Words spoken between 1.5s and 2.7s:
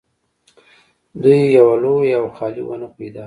یوه لویه او خالي